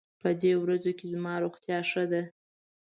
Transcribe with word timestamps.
په 0.21 0.29
دې 0.41 0.53
ورځو 0.63 0.91
کې 0.97 1.05
زما 1.13 1.33
روغتيا 1.43 1.79
ښه 1.89 2.03
ده. 2.11 2.21